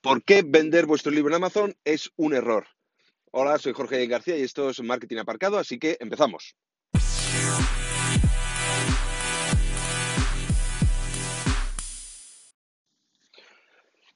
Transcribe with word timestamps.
¿Por 0.00 0.22
qué 0.22 0.42
vender 0.46 0.86
vuestro 0.86 1.12
libro 1.12 1.30
en 1.30 1.36
Amazon 1.36 1.74
es 1.84 2.12
un 2.16 2.34
error? 2.34 2.66
Hola, 3.32 3.58
soy 3.58 3.72
Jorge 3.72 4.06
García 4.06 4.36
y 4.36 4.42
esto 4.42 4.70
es 4.70 4.80
Marketing 4.82 5.18
Aparcado, 5.18 5.58
así 5.58 5.78
que 5.78 5.96
empezamos. 6.00 6.56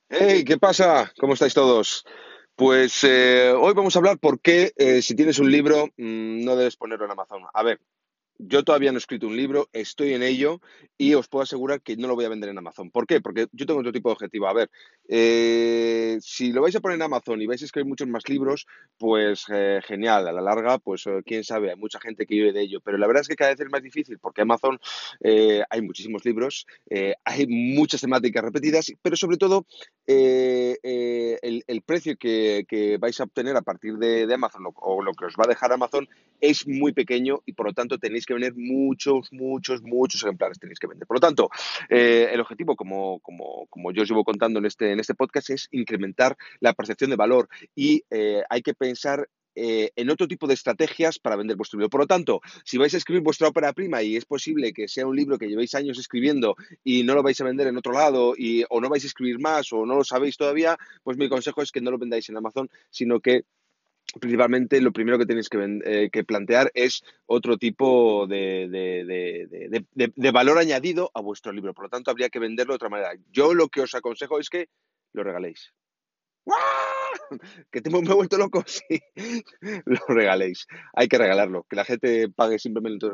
Hey, 0.09 0.45
¿qué 0.45 0.59
pasa? 0.59 1.13
¿Cómo 1.19 1.35
estáis 1.35 1.55
todos? 1.55 2.05
Pues 2.57 3.05
eh, 3.05 3.53
hoy 3.57 3.73
vamos 3.75 3.95
a 3.95 4.01
hablar 4.01 4.19
por 4.19 4.41
qué 4.41 4.73
eh, 4.77 5.03
si 5.03 5.15
tienes 5.15 5.39
un 5.39 5.51
libro 5.51 5.87
mmm, 5.97 6.45
no 6.45 6.57
debes 6.57 6.77
ponerlo 6.77 7.05
en 7.07 7.13
Amazon. 7.13 7.43
A 7.55 7.63
ver, 7.63 7.81
yo 8.47 8.65
todavía 8.65 8.91
no 8.91 8.97
he 8.97 9.01
escrito 9.01 9.27
un 9.27 9.37
libro, 9.37 9.69
estoy 9.73 10.15
en 10.15 10.23
ello 10.23 10.61
y 10.97 11.15
os 11.15 11.29
puedo 11.29 11.43
asegurar 11.43 11.83
que 11.83 11.97
no 11.97 12.09
lo 12.09 12.15
voy 12.15 12.25
a 12.25 12.31
vender 12.31 12.49
en 12.51 12.59
Amazon. 12.59 12.91
¿Por 12.91 13.07
qué? 13.07 13.21
Porque 13.21 13.49
yo 13.53 13.67
tengo 13.67 13.81
otro 13.81 13.93
tipo 13.93 14.09
de 14.09 14.15
objetivo. 14.15 14.49
A 14.49 14.55
ver, 14.55 14.71
eh, 15.09 16.19
si 16.21 16.53
lo 16.53 16.63
vais 16.63 16.75
a 16.75 16.81
poner 16.81 16.97
en 16.97 17.03
Amazon 17.03 17.41
y 17.43 17.47
vais 17.47 17.61
a 17.61 17.65
escribir 17.65 17.89
muchos 17.89 18.09
más 18.09 18.29
libros, 18.29 18.67
pues 18.99 19.45
eh, 19.53 19.81
genial. 19.85 20.27
A 20.27 20.33
la 20.33 20.41
larga, 20.41 20.79
pues 20.79 21.07
eh, 21.07 21.21
quién 21.25 21.45
sabe, 21.45 21.71
hay 21.71 21.77
mucha 21.77 22.01
gente 22.01 22.27
que 22.27 22.35
vive 22.35 22.53
de 22.53 22.63
ello. 22.63 22.81
Pero 22.81 22.97
la 22.99 23.07
verdad 23.07 23.23
es 23.23 23.29
que 23.29 23.37
cada 23.37 23.51
vez 23.51 23.61
es 23.61 23.71
más 23.71 23.83
difícil 23.83 24.19
porque 24.19 24.43
Amazon 24.43 24.79
hay 25.23 25.83
muchísimos 25.83 26.25
libros, 26.25 26.67
hay 27.25 27.47
muchas 27.47 28.01
temáticas 28.01 28.43
repetidas, 28.43 28.93
pero 29.03 29.17
sobre 29.17 29.37
todo 29.37 29.67
el, 30.07 31.65
el, 31.67 31.83
precio 31.83 32.17
que, 32.17 32.65
que, 32.69 32.99
vais 32.99 33.19
a 33.21 33.25
obtener 33.25 33.57
a 33.57 33.63
partir 33.63 33.97
de, 33.97 34.27
de 34.27 34.35
Amazon 34.35 34.67
o, 34.67 34.73
o 34.77 35.03
lo 35.03 35.13
que 35.13 35.27
os 35.27 35.35
va 35.35 35.45
a 35.45 35.49
dejar 35.49 35.73
Amazon 35.73 36.09
es 36.41 36.67
muy 36.67 36.93
pequeño 36.93 37.43
y 37.47 37.53
por 37.53 37.67
lo 37.67 37.73
tanto 37.73 37.99
tenéis 37.99 38.27
que 38.27 38.30
que 38.31 38.35
vender 38.35 38.55
muchos, 38.57 39.33
muchos, 39.33 39.83
muchos 39.83 40.23
ejemplares 40.23 40.59
tenéis 40.59 40.79
que 40.79 40.87
vender. 40.87 41.07
Por 41.07 41.17
lo 41.17 41.21
tanto, 41.21 41.51
eh, 41.89 42.29
el 42.33 42.41
objetivo, 42.41 42.77
como, 42.77 43.19
como, 43.21 43.67
como, 43.69 43.93
yo 43.93 44.03
os 44.03 44.09
llevo 44.09 44.25
contando 44.25 44.61
en 44.61 44.67
este, 44.67 44.93
en 44.93 45.01
este 45.01 45.15
podcast, 45.15 45.51
es 45.51 45.69
incrementar 45.73 46.37
la 46.61 46.73
percepción 46.73 47.11
de 47.11 47.17
valor 47.17 47.49
y 47.75 48.05
eh, 48.11 48.43
hay 48.49 48.63
que 48.63 48.75
pensar 48.75 49.29
eh, 49.57 49.91
en 49.97 50.09
otro 50.11 50.29
tipo 50.29 50.47
de 50.47 50.55
estrategias 50.55 51.19
para 51.19 51.35
vender 51.35 51.57
vuestro 51.57 51.79
libro. 51.79 51.91
Por 51.91 52.01
lo 52.03 52.07
tanto, 52.07 52.41
si 52.65 52.79
vais 52.79 52.95
a 52.95 52.99
escribir 52.99 53.23
vuestra 53.23 53.49
ópera 53.49 53.73
prima 53.73 54.01
y 54.03 54.17
es 54.17 54.25
posible 54.25 54.73
que 54.73 54.87
sea 54.87 55.07
un 55.07 55.17
libro 55.17 55.39
que 55.39 55.49
llevéis 55.49 55.75
años 55.75 55.99
escribiendo 55.99 56.55
y 56.85 57.03
no 57.03 57.15
lo 57.15 57.23
vais 57.23 57.41
a 57.41 57.45
vender 57.45 57.67
en 57.67 57.77
otro 57.77 57.93
lado 57.93 58.35
y, 58.37 58.65
o 58.71 58.81
no 58.81 58.89
vais 58.89 59.03
a 59.03 59.09
escribir 59.09 59.41
más 59.41 59.73
o 59.73 59.85
no 59.85 59.97
lo 59.97 60.05
sabéis 60.05 60.37
todavía, 60.37 60.79
pues 61.03 61.17
mi 61.17 61.29
consejo 61.29 61.63
es 61.63 61.73
que 61.73 61.81
no 61.81 61.91
lo 61.91 61.99
vendáis 61.99 62.29
en 62.29 62.37
Amazon, 62.37 62.71
sino 62.91 63.19
que 63.19 63.45
principalmente 64.19 64.81
lo 64.81 64.93
primero 64.93 65.19
que 65.19 65.27
tenéis 65.27 65.49
que, 65.49 65.81
eh, 65.85 66.11
que 66.11 66.25
plantear 66.25 66.71
es 66.75 67.03
otro 67.27 67.59
tipo 67.59 68.27
de, 68.27 68.69
de, 69.97 70.31
valor 70.33 70.59
añadido 70.59 71.11
a 71.15 71.21
vuestro 71.21 71.53
libro. 71.53 71.75
Por 71.75 71.85
lo 71.85 71.91
tanto, 71.91 72.11
habría 72.11 72.29
que 72.29 72.39
venderlo 72.39 72.73
de 72.73 72.77
otra 72.77 72.89
manera. 72.89 73.13
Yo 73.31 73.55
lo 73.55 73.69
que 73.69 73.83
os 73.83 73.95
aconsejo 73.95 74.39
es 74.39 74.49
que 74.49 74.69
lo 75.13 75.23
regaléis. 75.23 75.73
Que 77.71 77.81
te, 77.81 77.91
me 77.91 77.99
he 77.99 78.15
vuelto 78.15 78.37
loco, 78.37 78.65
sí. 78.67 79.01
Lo 79.85 80.01
regaléis. 80.09 80.67
Hay 80.95 81.07
que 81.07 81.19
regalarlo. 81.19 81.65
Que 81.69 81.77
la 81.77 81.85
gente 81.85 82.29
pague 82.29 82.59
simplemente, 82.59 83.07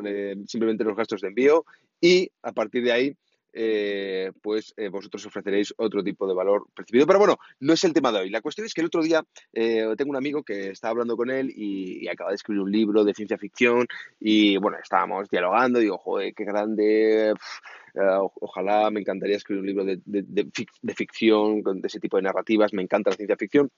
simplemente 0.47 0.85
los 0.85 0.97
gastos 0.97 1.21
de 1.21 1.29
envío 1.29 1.65
y 2.01 2.31
a 2.43 2.53
partir 2.53 2.83
de 2.85 2.93
ahí 2.93 3.17
eh, 3.53 4.33
pues 4.43 4.75
eh, 4.77 4.89
vosotros 4.89 5.25
ofreceréis 5.25 5.73
otro 5.79 6.05
tipo 6.05 6.27
de 6.27 6.35
valor 6.35 6.67
percibido. 6.75 7.07
Pero 7.07 7.19
bueno, 7.19 7.39
no 7.61 7.73
es 7.73 7.85
el 7.85 7.95
tema 7.95 8.13
de 8.13 8.19
hoy. 8.19 8.31
La 8.31 8.43
cuestión 8.43 8.67
es 8.67 8.75
que 8.75 8.83
el 8.83 8.89
otro 8.89 9.03
día 9.03 9.25
eh, 9.53 9.87
tengo 9.97 10.11
un 10.11 10.17
amigo 10.17 10.43
que 10.43 10.71
estaba 10.71 10.91
hablando 10.91 11.17
con 11.17 11.31
él 11.31 11.51
y, 11.55 12.05
y, 12.05 12.09
acaba 12.09 12.31
de 12.31 12.37
escribir 12.37 12.63
un 12.63 12.71
libro 12.71 13.03
de 13.03 13.15
ciencia 13.15 13.39
ficción 13.39 13.87
y 14.21 14.59
bueno, 14.59 14.77
estábamos 14.83 15.31
dialogando 15.31 15.79
y 15.79 15.85
digo, 15.85 15.99
joder, 15.99 16.35
qué 16.35 16.45
grande. 16.45 17.33
Ojalá 18.41 18.91
me 18.91 19.01
encantaría 19.01 19.37
escribir 19.37 19.61
un 19.63 19.67
libro 19.67 19.85
de, 19.87 20.01
de, 20.05 20.23
de, 20.23 20.51
de 20.83 20.95
ficción, 20.95 21.63
de 21.63 21.87
ese 21.89 21.99
tipo 21.99 22.19
de 22.19 22.25
narrativas. 22.25 22.75
Me 22.75 22.83
encanta 22.83 23.11
la 23.11 23.17
ciencia 23.17 23.37
ficción. 23.39 23.71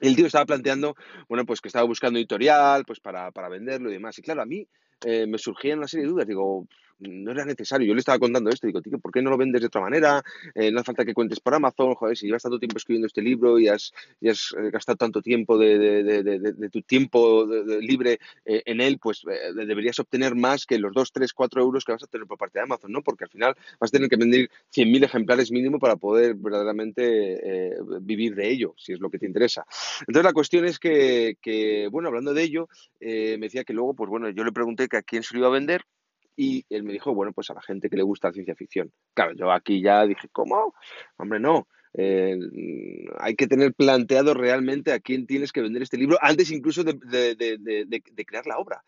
El 0.00 0.16
tío 0.16 0.26
estaba 0.26 0.46
planteando, 0.46 0.96
bueno, 1.28 1.46
pues 1.46 1.60
que 1.60 1.68
estaba 1.68 1.86
buscando 1.86 2.18
editorial, 2.18 2.84
pues 2.84 2.98
para, 2.98 3.30
venderlo 3.48 3.88
y 3.88 3.92
demás. 3.92 4.18
Y 4.18 4.22
claro, 4.22 4.42
a 4.42 4.46
mí 4.46 4.66
me 5.04 5.38
surgían 5.38 5.78
una 5.78 5.86
serie 5.86 6.06
de 6.06 6.12
dudas. 6.12 6.26
Digo, 6.26 6.66
no 7.08 7.32
era 7.32 7.44
necesario. 7.44 7.86
Yo 7.86 7.94
le 7.94 8.00
estaba 8.00 8.18
contando 8.18 8.50
esto. 8.50 8.66
Digo, 8.66 8.80
tío, 8.80 8.98
¿por 8.98 9.12
qué 9.12 9.22
no 9.22 9.30
lo 9.30 9.36
vendes 9.36 9.60
de 9.60 9.66
otra 9.66 9.80
manera? 9.80 10.22
Eh, 10.54 10.70
no 10.70 10.80
hace 10.80 10.86
falta 10.86 11.04
que 11.04 11.14
cuentes 11.14 11.40
por 11.40 11.54
Amazon. 11.54 11.94
Joder, 11.94 12.16
si 12.16 12.26
llevas 12.26 12.42
tanto 12.42 12.58
tiempo 12.58 12.78
escribiendo 12.78 13.06
este 13.06 13.22
libro 13.22 13.58
y 13.58 13.68
has, 13.68 13.92
eh, 14.20 14.32
gastado 14.70 14.96
tanto 14.96 15.22
tiempo 15.22 15.58
de, 15.58 16.68
tu 16.70 16.82
tiempo 16.82 17.46
libre 17.80 18.18
eh, 18.44 18.62
en 18.66 18.80
él, 18.80 18.98
pues 18.98 19.22
deberías 19.54 19.98
obtener 19.98 20.34
más 20.34 20.66
que 20.66 20.78
los 20.78 20.92
2, 20.92 21.12
3, 21.12 21.32
4 21.32 21.62
euros 21.62 21.84
que 21.84 21.92
vas 21.92 22.02
a 22.02 22.06
tener 22.06 22.26
por 22.26 22.38
parte 22.38 22.58
de 22.58 22.64
Amazon, 22.64 22.92
¿no? 22.92 23.02
Porque 23.02 23.24
al 23.24 23.30
final 23.30 23.54
vas 23.80 23.90
a 23.90 23.92
tener 23.92 24.08
que 24.08 24.16
vender 24.16 24.50
100.000 24.74 25.04
ejemplares 25.04 25.50
mínimo 25.50 25.78
para 25.78 25.96
poder 25.96 26.34
verdaderamente 26.34 27.76
vivir 28.00 28.34
de 28.34 28.50
ello, 28.50 28.74
si 28.76 28.92
es 28.92 29.00
lo 29.00 29.10
que 29.10 29.18
te 29.18 29.26
interesa. 29.26 29.64
Entonces, 30.00 30.24
la 30.24 30.32
cuestión 30.32 30.64
es 30.64 30.78
que, 30.78 31.36
que 31.40 31.88
bueno, 31.90 32.08
hablando 32.08 32.34
de 32.34 32.42
ello, 32.42 32.68
me 33.00 33.38
decía 33.38 33.64
que 33.64 33.72
luego, 33.72 33.94
pues 33.94 34.10
bueno, 34.10 34.30
yo 34.30 34.44
le 34.44 34.52
pregunté 34.52 34.88
que 34.88 34.98
a 34.98 35.02
quién 35.02 35.22
se 35.22 35.34
lo 35.34 35.40
iba 35.40 35.48
a 35.48 35.52
vender 35.52 35.84
y 36.36 36.64
él 36.70 36.82
me 36.82 36.92
dijo, 36.92 37.14
bueno, 37.14 37.32
pues 37.32 37.50
a 37.50 37.54
la 37.54 37.62
gente 37.62 37.88
que 37.88 37.96
le 37.96 38.02
gusta 38.02 38.28
la 38.28 38.34
ciencia 38.34 38.54
ficción. 38.54 38.92
Claro, 39.14 39.32
yo 39.34 39.50
aquí 39.52 39.82
ya 39.82 40.06
dije, 40.06 40.28
¿cómo? 40.30 40.74
Hombre, 41.16 41.40
no. 41.40 41.68
Eh, 41.94 42.38
hay 43.18 43.34
que 43.34 43.46
tener 43.46 43.74
planteado 43.74 44.32
realmente 44.32 44.92
a 44.92 45.00
quién 45.00 45.26
tienes 45.26 45.52
que 45.52 45.60
vender 45.60 45.82
este 45.82 45.98
libro 45.98 46.16
antes 46.22 46.50
incluso 46.50 46.84
de, 46.84 46.94
de, 46.94 47.34
de, 47.36 47.84
de 47.86 48.24
crear 48.24 48.46
la 48.46 48.58
obra 48.58 48.82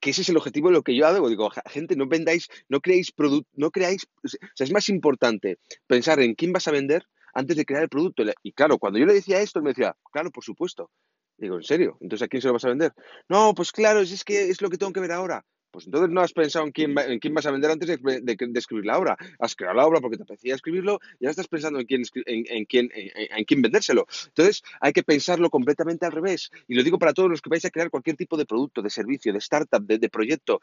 que 0.00 0.10
ese 0.10 0.22
es 0.22 0.28
el 0.28 0.36
objetivo 0.36 0.68
de 0.68 0.74
lo 0.74 0.82
que 0.82 0.96
yo 0.96 1.06
hago. 1.06 1.28
Digo, 1.28 1.50
gente, 1.66 1.96
no 1.96 2.06
vendáis, 2.06 2.48
no 2.68 2.80
creáis 2.80 3.12
producto, 3.12 3.50
no 3.54 3.70
creáis, 3.70 4.06
o 4.22 4.28
sea, 4.28 4.64
es 4.64 4.72
más 4.72 4.88
importante 4.88 5.58
pensar 5.86 6.20
en 6.20 6.34
quién 6.34 6.52
vas 6.52 6.68
a 6.68 6.72
vender 6.72 7.04
antes 7.34 7.56
de 7.56 7.64
crear 7.64 7.82
el 7.82 7.88
producto. 7.88 8.22
Y 8.42 8.52
claro, 8.52 8.78
cuando 8.78 8.98
yo 8.98 9.06
le 9.06 9.14
decía 9.14 9.40
esto, 9.40 9.58
él 9.58 9.64
me 9.64 9.70
decía, 9.70 9.96
claro, 10.12 10.30
por 10.30 10.44
supuesto. 10.44 10.90
Digo, 11.36 11.56
¿en 11.56 11.62
serio? 11.62 11.96
Entonces, 12.00 12.26
¿a 12.26 12.28
quién 12.28 12.42
se 12.42 12.48
lo 12.48 12.54
vas 12.54 12.64
a 12.66 12.68
vender? 12.68 12.92
No, 13.28 13.54
pues 13.54 13.72
claro, 13.72 14.00
es 14.00 14.24
que 14.24 14.50
es 14.50 14.60
lo 14.60 14.68
que 14.68 14.76
tengo 14.76 14.92
que 14.92 15.00
ver 15.00 15.12
ahora. 15.12 15.44
Pues 15.70 15.86
entonces 15.86 16.10
no 16.10 16.20
has 16.20 16.32
pensado 16.32 16.66
en 16.66 16.72
quién, 16.72 16.98
en 16.98 17.18
quién 17.20 17.32
vas 17.32 17.46
a 17.46 17.52
vender 17.52 17.70
antes 17.70 17.88
de, 17.88 18.48
escribir 18.54 18.86
la 18.86 18.98
obra. 18.98 19.16
Has 19.38 19.54
creado 19.54 19.76
la 19.76 19.86
obra 19.86 20.00
porque 20.00 20.16
te 20.16 20.24
apetecía 20.24 20.54
escribirlo 20.54 21.00
y 21.20 21.24
ahora 21.24 21.30
estás 21.30 21.48
pensando 21.48 21.78
en 21.78 21.86
quién, 21.86 22.02
en, 22.26 22.64
quién, 22.64 22.90
en, 22.92 23.44
quién 23.44 23.62
vendérselo. 23.62 24.06
Entonces 24.26 24.62
hay 24.80 24.92
que 24.92 25.02
pensarlo 25.02 25.48
completamente 25.48 26.06
al 26.06 26.12
revés. 26.12 26.50
Y 26.66 26.74
lo 26.74 26.82
digo 26.82 26.98
para 26.98 27.12
todos 27.12 27.30
los 27.30 27.40
que 27.40 27.50
vais 27.50 27.64
a 27.64 27.70
crear 27.70 27.90
cualquier 27.90 28.16
tipo 28.16 28.36
de 28.36 28.46
producto, 28.46 28.82
de 28.82 28.90
servicio, 28.90 29.32
de 29.32 29.38
startup, 29.38 29.86
de, 29.86 29.98
de 29.98 30.08
proyecto. 30.08 30.60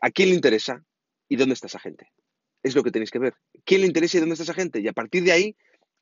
¿A 0.00 0.10
quién 0.10 0.28
le 0.28 0.36
interesa 0.36 0.84
y 1.28 1.36
dónde 1.36 1.54
está 1.54 1.66
esa 1.66 1.80
gente? 1.80 2.12
Es 2.62 2.76
lo 2.76 2.84
que 2.84 2.92
tenéis 2.92 3.10
que 3.10 3.18
ver. 3.18 3.34
¿Quién 3.64 3.80
le 3.80 3.88
interesa 3.88 4.18
y 4.18 4.20
dónde 4.20 4.34
está 4.34 4.44
esa 4.44 4.54
gente? 4.54 4.80
Y 4.80 4.86
a 4.86 4.92
partir 4.92 5.24
de 5.24 5.32
ahí 5.32 5.56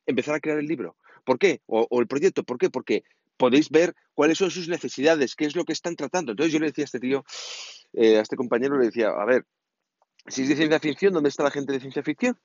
empezar 0.05 0.35
a 0.35 0.39
crear 0.39 0.59
el 0.59 0.67
libro. 0.67 0.97
¿Por 1.25 1.39
qué? 1.39 1.61
O, 1.65 1.87
o 1.89 1.99
el 1.99 2.07
proyecto. 2.07 2.43
¿Por 2.43 2.59
qué? 2.59 2.69
Porque 2.69 3.03
podéis 3.39 3.69
ver 3.69 3.95
cuáles 4.13 4.37
son 4.37 4.51
sus 4.51 4.67
necesidades, 4.67 5.35
qué 5.35 5.45
es 5.45 5.55
lo 5.55 5.63
que 5.63 5.71
están 5.71 5.95
tratando. 5.95 6.33
Entonces 6.33 6.51
yo 6.51 6.59
le 6.59 6.67
decía 6.67 6.83
a 6.83 6.85
este 6.85 6.99
tío, 6.99 7.23
eh, 7.93 8.17
a 8.17 8.21
este 8.21 8.35
compañero, 8.35 8.77
le 8.77 8.85
decía, 8.85 9.09
a 9.09 9.25
ver, 9.25 9.45
si 10.27 10.43
es 10.43 10.49
de 10.49 10.55
ciencia 10.55 10.79
ficción, 10.79 11.13
¿dónde 11.13 11.29
está 11.29 11.43
la 11.43 11.51
gente 11.51 11.73
de 11.73 11.79
ciencia 11.79 12.03
ficción? 12.03 12.37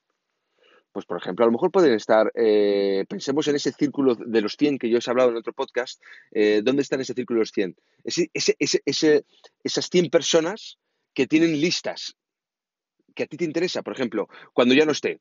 Pues, 0.92 1.06
por 1.06 1.16
ejemplo, 1.16 1.44
a 1.44 1.48
lo 1.48 1.52
mejor 1.52 1.72
pueden 1.72 1.92
estar, 1.94 2.30
eh, 2.36 3.04
pensemos 3.08 3.48
en 3.48 3.56
ese 3.56 3.72
círculo 3.72 4.14
de 4.14 4.40
los 4.40 4.56
100 4.56 4.78
que 4.78 4.88
yo 4.88 4.98
os 4.98 5.08
he 5.08 5.10
hablado 5.10 5.30
en 5.30 5.36
otro 5.36 5.52
podcast, 5.52 6.00
eh, 6.30 6.60
¿dónde 6.62 6.82
está 6.82 6.94
en 6.94 7.00
ese 7.00 7.14
círculo 7.14 7.38
de 7.38 7.42
los 7.42 7.50
100? 7.50 7.76
Ese, 8.04 8.30
ese, 8.32 8.54
ese, 8.58 8.82
ese, 8.84 9.24
esas 9.64 9.88
100 9.90 10.10
personas 10.10 10.78
que 11.12 11.26
tienen 11.26 11.60
listas 11.60 12.16
que 13.14 13.24
a 13.24 13.26
ti 13.26 13.36
te 13.36 13.44
interesa, 13.44 13.82
por 13.82 13.92
ejemplo, 13.92 14.28
cuando 14.52 14.74
ya 14.74 14.84
no 14.84 14.92
esté, 14.92 15.20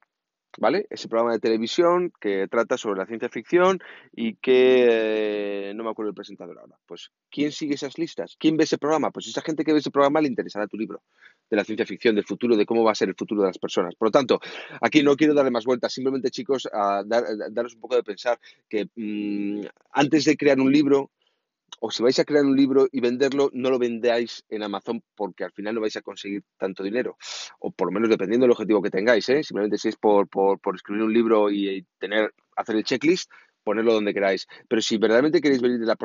¿vale? 0.58 0.88
Ese 0.90 1.08
programa 1.08 1.34
de 1.34 1.40
televisión 1.40 2.12
que 2.20 2.48
trata 2.48 2.78
sobre 2.78 3.00
la 3.00 3.06
ciencia 3.06 3.30
ficción 3.30 3.80
y 4.12 4.36
que 4.36 5.70
eh, 5.70 5.74
no 5.76 5.84
me 5.84 5.90
acuerdo 5.90 6.10
el 6.10 6.16
presentador 6.16 6.58
ahora. 6.60 6.76
Pues, 6.86 7.12
¿quién 7.30 7.52
sigue 7.52 7.76
esas 7.76 7.98
listas? 7.98 8.36
¿Quién 8.40 8.58
ve 8.58 8.64
ese 8.64 8.78
programa? 8.78 9.12
Pues 9.12 9.28
esa 9.28 9.42
gente 9.42 9.64
que 9.64 9.74
ve 9.74 9.80
ese 9.80 9.92
programa 9.92 10.22
le 10.22 10.28
interesará 10.28 10.68
tu 10.68 10.78
libro 10.78 11.02
de 11.50 11.58
la 11.58 11.64
ciencia 11.64 11.86
ficción, 11.86 12.16
del 12.16 12.26
futuro, 12.26 12.56
de 12.56 12.66
cómo 12.66 12.84
va 12.84 12.92
a 12.92 12.96
ser 12.96 13.10
el 13.10 13.16
futuro 13.16 13.42
de 13.42 13.48
las 13.48 13.60
personas. 13.60 13.96
Por 13.96 14.08
lo 14.08 14.12
tanto, 14.12 14.40
aquí 14.82 15.04
no 15.04 15.16
quiero 15.16 15.34
darle 15.34 15.52
más 15.52 15.66
vueltas, 15.66 15.94
simplemente, 15.94 16.32
chicos, 16.32 16.68
a 16.72 17.04
dar, 17.06 17.24
a 17.26 17.50
daros 17.52 17.76
un 17.76 17.82
poco 17.82 17.96
de 17.96 18.04
pensar 18.04 18.40
que 18.70 18.88
mmm, 18.96 19.66
antes 19.92 20.26
de 20.26 20.38
crear 20.38 20.60
un 20.60 20.72
libro, 20.72 21.12
o 21.80 21.92
si 21.92 22.04
vais 22.04 22.18
a 22.20 22.26
crear 22.26 22.46
un 22.46 22.56
libro 22.56 22.88
y 22.92 23.00
venderlo, 23.00 23.50
no 23.54 23.70
lo 23.70 23.80
vendáis 23.80 24.44
en 24.50 24.64
Amazon 24.64 25.04
porque 25.16 25.44
al 25.44 25.52
final 25.52 25.76
no 25.76 25.82
vais 25.82 25.96
a 25.96 26.02
conseguir 26.02 26.44
tanto 26.58 26.84
dinero. 26.84 27.18
O 27.60 27.72
por 27.72 27.88
lo 27.88 27.94
menos 27.94 28.10
dependiendo 28.10 28.46
del 28.46 28.52
objetivo 28.52 28.82
que 28.82 28.90
tengáis, 28.90 29.28
¿eh? 29.30 29.44
Simplemente 29.44 29.78
si 29.78 29.90
es 29.90 29.96
por, 29.96 30.28
por, 30.28 30.60
por 30.60 30.76
escribir 30.76 31.04
un 31.04 31.14
libro 31.14 31.50
y 31.52 31.86
tener, 32.00 32.34
hacer 32.56 32.76
el 32.76 32.84
checklist, 32.84 33.32
ponerlo 33.64 33.94
donde 33.94 34.14
queráis. 34.14 34.48
Pero 34.68 34.82
si 34.82 34.98
verdaderamente 34.98 35.42
queréis 35.42 35.62
vivir 35.62 35.80
de 35.80 35.86
la, 35.86 35.98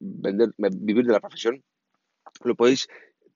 vender, 0.00 0.50
vivir 0.56 1.04
de 1.04 1.12
la 1.12 1.20
profesión, 1.20 1.62
lo 2.44 2.54
podéis 2.54 2.88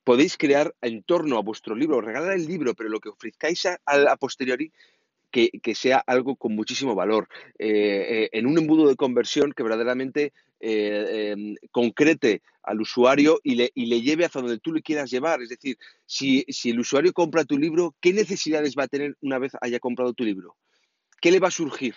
podéis 0.05 0.37
crear 0.37 0.75
en 0.81 1.05
torno 1.05 1.39
a 1.39 1.43
vuestro 1.43 1.77
libro, 1.77 2.01
regalar 2.01 2.33
el 2.33 2.47
libro, 2.47 2.75
pero 2.75 2.89
lo 2.89 2.99
que 2.99 3.09
ofrezcáis 3.09 3.67
a, 3.67 3.79
a 3.87 4.17
posteriori 4.17 4.73
que, 5.31 5.51
que, 5.63 5.75
sea 5.75 6.03
algo 6.07 6.37
con 6.37 6.55
muchísimo 6.55 6.95
valor, 6.95 7.29
eh, 7.59 7.69
eh, 8.09 8.29
en 8.33 8.47
un 8.47 8.59
embudo 8.59 8.89
de 8.89 8.97
conversión 8.97 9.53
que 9.53 9.63
verdaderamente 9.63 10.33
eh, 10.63 11.35
eh, 11.35 11.55
concrete 11.71 12.43
al 12.63 12.81
usuario 12.81 13.41
y 13.43 13.57
le, 13.57 13.71
y 13.75 13.87
le, 13.87 14.01
lleve 14.01 14.25
hacia 14.25 14.41
donde 14.41 14.61
tú 14.61 14.73
le 14.73 14.81
quieras 14.81 15.11
llevar. 15.11 15.43
Es 15.43 15.51
decir, 15.51 15.77
si, 16.07 16.45
si, 16.49 16.71
el 16.71 16.81
usuario 16.81 17.13
compra 17.13 17.45
tu 17.45 17.59
libro, 17.59 17.95
¿qué 18.01 18.13
necesidades 18.13 18.75
va 18.79 18.85
a 18.85 18.89
tener 18.89 19.17
una 19.21 19.39
vez 19.39 19.53
haya 19.61 19.81
comprado 19.81 20.15
tu 20.15 20.25
libro? 20.25 20.57
¿Qué 21.21 21.31
le 21.31 21.41
va 21.41 21.49
a 21.49 21.53
surgir? 21.53 21.95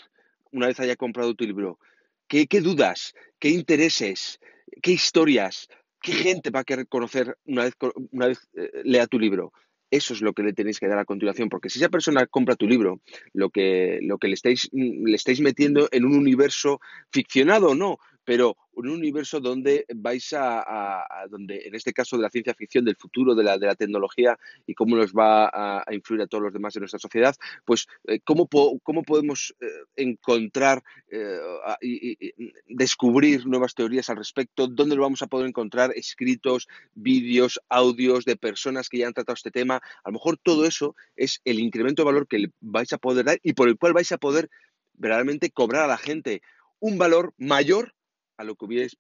una 0.56 0.68
vez 0.68 0.80
haya 0.80 0.96
comprado 0.96 1.36
tu 1.36 1.46
libro? 1.46 1.80
¿Qué, 2.28 2.48
qué 2.48 2.62
dudas? 2.62 3.14
¿Qué 3.40 3.50
intereses? 3.50 4.40
¿Qué 4.82 4.92
historias? 4.92 5.68
¿Qué 6.02 6.14
gente 6.14 6.50
va 6.50 6.62
a 6.62 6.64
querer 6.64 6.88
conocer 6.88 7.38
una 7.46 7.64
vez, 7.64 7.74
una 8.12 8.28
vez 8.28 8.48
eh, 8.56 8.72
lea 8.84 9.06
tu 9.08 9.20
libro? 9.20 9.54
Eso 9.92 10.14
es 10.14 10.22
lo 10.22 10.34
que 10.34 10.44
le 10.44 10.54
tenéis 10.54 10.80
que 10.80 10.88
dar 10.88 10.98
a 10.98 11.06
continuación, 11.06 11.50
porque 11.50 11.70
si 11.70 11.80
esa 11.80 11.90
persona 11.90 12.26
compra 12.26 12.56
tu 12.56 12.68
libro, 12.68 13.02
lo 13.34 13.50
que, 13.50 14.00
lo 14.02 14.18
que 14.18 14.28
le, 14.28 14.34
estáis, 14.34 14.68
le 14.72 15.16
estáis 15.16 15.42
metiendo 15.42 15.88
en 15.92 16.06
un 16.06 16.18
universo 16.18 16.80
ficcionado 17.12 17.76
no, 17.76 18.00
pero 18.26 18.58
un 18.74 18.90
universo 18.90 19.40
donde 19.40 19.86
vais 19.96 20.34
a, 20.34 21.26
donde 21.30 21.62
en 21.66 21.76
este 21.76 21.94
caso 21.94 22.18
de 22.18 22.24
la 22.24 22.30
ciencia 22.30 22.54
ficción, 22.54 22.84
del 22.84 22.96
futuro 22.98 23.36
de 23.36 23.44
la, 23.44 23.58
de 23.58 23.68
la 23.68 23.76
tecnología 23.76 24.38
y 24.68 24.74
cómo 24.74 24.96
nos 24.98 25.14
va 25.14 25.50
a, 25.54 25.94
influir 25.94 26.24
a 26.24 26.28
todos 26.28 26.44
los 26.44 26.54
demás 26.54 26.74
de 26.74 26.82
nuestra 26.82 27.00
sociedad, 27.00 27.36
pues 27.64 27.88
eh, 28.08 28.20
cómo, 28.24 28.50
cómo 28.84 29.04
podemos 29.04 29.56
eh, 29.62 29.68
encontrar 29.96 30.84
eh, 31.10 31.40
y, 31.82 32.34
descubrir 32.68 33.46
nuevas 33.46 33.76
teorías 33.76 34.10
al 34.10 34.18
respecto, 34.18 34.68
dónde 34.68 34.96
lo 34.96 35.04
vamos 35.04 35.22
a 35.22 35.28
poder 35.28 35.48
encontrar 35.48 35.92
escritos, 35.96 36.68
vídeos, 36.96 37.62
audios 37.70 38.26
de 38.26 38.36
personas 38.36 38.90
que 38.90 38.98
ya 39.00 39.08
han 39.08 39.14
tratado 39.14 39.36
este 39.36 39.52
tema. 39.52 39.78
A 40.04 40.10
lo 40.10 40.14
mejor 40.14 40.38
todo 40.38 40.66
eso 40.66 40.96
es 41.16 41.42
el 41.46 41.60
incremento 41.60 42.02
de 42.02 42.08
valor 42.08 42.28
que 42.28 42.52
vais 42.60 42.92
a 42.92 42.98
poder 42.98 43.26
dar 43.26 43.40
y 43.44 43.54
por 43.54 43.70
el 43.70 43.78
cual 43.78 43.94
vais 43.94 44.12
a 44.12 44.18
poder 44.18 44.50
verdaderamente 44.94 45.52
cobrar 45.52 45.84
a 45.84 45.88
la 45.88 45.98
gente 45.98 46.42
un 46.80 46.98
valor 46.98 47.34
mayor 47.38 47.95
a 48.38 48.44
lo 48.44 48.56
que 48.56 48.66
hubierais 48.66 48.98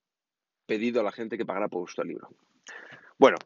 pedido 0.65 1.01
a 1.01 1.03
la 1.03 1.11
gente 1.11 1.37
que 1.37 1.45
pagara 1.45 1.67
por 1.67 1.81
vuestro 1.81 2.03
libro. 2.03 2.29
Bueno, 3.17 3.37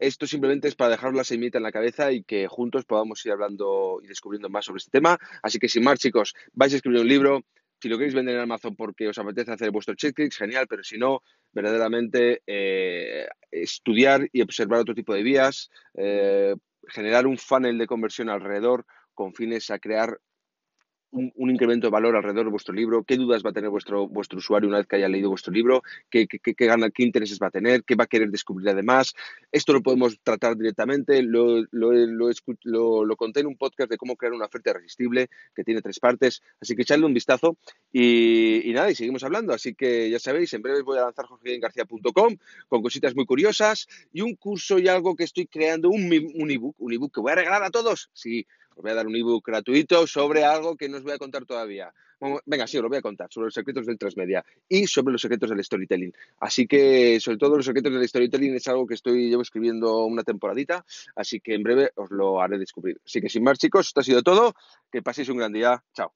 esto 0.00 0.26
simplemente 0.26 0.68
es 0.68 0.76
para 0.76 0.90
dejaros 0.90 1.16
la 1.16 1.24
semillita 1.24 1.58
en 1.58 1.64
la 1.64 1.72
cabeza 1.72 2.12
y 2.12 2.22
que 2.22 2.46
juntos 2.46 2.84
podamos 2.84 3.24
ir 3.24 3.32
hablando 3.32 4.00
y 4.02 4.06
descubriendo 4.06 4.48
más 4.48 4.66
sobre 4.66 4.78
este 4.78 4.90
tema. 4.90 5.18
Así 5.42 5.58
que 5.58 5.68
sin 5.68 5.82
más, 5.82 5.98
chicos, 5.98 6.34
vais 6.52 6.72
a 6.72 6.76
escribir 6.76 7.00
un 7.00 7.08
libro. 7.08 7.40
Si 7.80 7.88
lo 7.88 7.96
queréis 7.96 8.14
vender 8.14 8.34
en 8.34 8.42
Amazon 8.42 8.74
porque 8.76 9.08
os 9.08 9.18
apetece 9.18 9.52
hacer 9.52 9.70
vuestro 9.70 9.94
checklist, 9.94 10.36
genial, 10.36 10.66
pero 10.68 10.82
si 10.82 10.98
no, 10.98 11.22
verdaderamente 11.52 12.42
eh, 12.46 13.28
estudiar 13.50 14.28
y 14.32 14.42
observar 14.42 14.80
otro 14.80 14.94
tipo 14.94 15.14
de 15.14 15.22
vías, 15.22 15.70
eh, 15.94 16.54
generar 16.88 17.26
un 17.26 17.38
funnel 17.38 17.78
de 17.78 17.86
conversión 17.86 18.30
alrededor 18.30 18.84
con 19.14 19.32
fines 19.32 19.70
a 19.70 19.78
crear 19.78 20.18
un, 21.10 21.50
incremento 21.50 21.86
de 21.86 21.90
valor 21.90 22.16
alrededor 22.16 22.46
de 22.46 22.50
vuestro 22.50 22.74
libro, 22.74 23.04
qué 23.04 23.16
dudas 23.16 23.44
va 23.44 23.50
a 23.50 23.52
tener 23.52 23.70
vuestro, 23.70 24.08
vuestro 24.08 24.38
usuario 24.38 24.68
una 24.68 24.78
vez 24.78 24.86
que 24.86 24.96
haya 24.96 25.08
leído 25.08 25.30
vuestro 25.30 25.52
libro, 25.52 25.82
qué, 26.10 26.26
qué, 26.26 26.38
qué, 26.38 26.66
gana, 26.66 26.90
qué 26.90 27.02
intereses 27.02 27.38
va 27.42 27.48
a 27.48 27.50
tener, 27.50 27.84
qué 27.84 27.94
va 27.94 28.04
a 28.04 28.06
querer 28.06 28.30
descubrir 28.30 28.68
además. 28.68 29.14
Esto 29.50 29.72
lo 29.72 29.82
podemos 29.82 30.18
tratar 30.22 30.56
directamente, 30.56 31.22
lo, 31.22 31.62
lo, 31.70 31.92
lo, 31.92 33.04
lo, 33.04 33.16
conté 33.16 33.40
en 33.40 33.46
un 33.46 33.56
podcast 33.56 33.90
de 33.90 33.96
cómo 33.96 34.16
crear 34.16 34.32
una 34.32 34.46
oferta 34.46 34.70
irresistible 34.70 35.28
que 35.54 35.64
tiene 35.64 35.82
tres 35.82 35.98
partes, 35.98 36.42
así 36.60 36.76
que 36.76 36.82
echadle 36.82 37.06
un 37.06 37.14
vistazo 37.14 37.56
y, 37.92 38.68
y 38.68 38.72
nada, 38.72 38.90
y 38.90 38.94
seguimos 38.94 39.24
hablando. 39.24 39.52
Así 39.52 39.74
que 39.74 40.10
ya 40.10 40.18
sabéis, 40.18 40.52
en 40.52 40.62
breve 40.62 40.82
voy 40.82 40.98
a 40.98 41.02
lanzar 41.02 41.26
jorgegarcía.com 41.26 42.36
con 42.68 42.82
cositas 42.82 43.14
muy 43.14 43.24
curiosas 43.24 43.86
y 44.12 44.20
un 44.20 44.34
curso 44.34 44.78
y 44.78 44.88
algo 44.88 45.16
que 45.16 45.24
estoy 45.24 45.46
creando, 45.46 45.88
un, 45.88 46.04
un 46.34 46.50
ebook, 46.50 46.76
un 46.78 46.92
ebook 46.92 47.14
que 47.14 47.20
voy 47.20 47.32
a 47.32 47.36
regalar 47.36 47.62
a 47.62 47.70
todos. 47.70 48.10
Sí, 48.12 48.46
os 48.78 48.82
voy 48.82 48.92
a 48.92 48.94
dar 48.94 49.06
un 49.08 49.16
ebook 49.16 49.44
gratuito 49.44 50.06
sobre 50.06 50.44
algo 50.44 50.76
que 50.76 50.88
no 50.88 50.98
os 50.98 51.02
voy 51.02 51.12
a 51.12 51.18
contar 51.18 51.44
todavía. 51.44 51.92
Venga, 52.46 52.66
sí, 52.66 52.76
os 52.76 52.82
lo 52.82 52.88
voy 52.88 52.98
a 52.98 53.02
contar 53.02 53.28
sobre 53.30 53.46
los 53.46 53.54
secretos 53.54 53.86
del 53.86 53.98
transmedia 53.98 54.44
y 54.68 54.86
sobre 54.86 55.12
los 55.12 55.20
secretos 55.20 55.50
del 55.50 55.62
storytelling. 55.62 56.12
Así 56.38 56.66
que, 56.66 57.18
sobre 57.20 57.38
todo, 57.38 57.56
los 57.56 57.66
secretos 57.66 57.92
del 57.92 58.08
storytelling 58.08 58.54
es 58.54 58.68
algo 58.68 58.86
que 58.86 58.94
estoy 58.94 59.28
llevo 59.28 59.42
escribiendo 59.42 60.04
una 60.04 60.22
temporadita, 60.22 60.84
así 61.16 61.40
que 61.40 61.54
en 61.54 61.64
breve 61.64 61.90
os 61.96 62.10
lo 62.10 62.40
haré 62.40 62.58
descubrir. 62.58 63.00
Así 63.04 63.20
que, 63.20 63.28
sin 63.28 63.42
más, 63.42 63.58
chicos, 63.58 63.88
esto 63.88 64.00
ha 64.00 64.04
sido 64.04 64.22
todo. 64.22 64.54
Que 64.90 65.02
paséis 65.02 65.28
un 65.28 65.38
gran 65.38 65.52
día. 65.52 65.82
Chao. 65.92 66.12